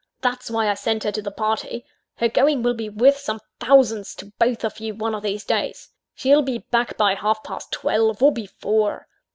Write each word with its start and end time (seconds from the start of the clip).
That's 0.21 0.49
why 0.49 0.67
I 0.67 0.73
sent 0.73 1.03
her 1.03 1.11
to 1.11 1.21
the 1.21 1.29
party 1.29 1.85
her 2.15 2.27
going 2.27 2.63
will 2.63 2.73
be 2.73 2.89
worth 2.89 3.17
some 3.17 3.39
thousands 3.59 4.15
to 4.15 4.33
both 4.39 4.65
of 4.65 4.79
you 4.79 4.95
one 4.95 5.13
of 5.13 5.21
these 5.21 5.43
days. 5.43 5.89
She'll 6.15 6.41
be 6.41 6.57
back 6.71 6.97
by 6.97 7.13
half 7.13 7.43
past 7.43 7.71
twelve, 7.71 8.23
or 8.23 8.31
before. 8.31 9.07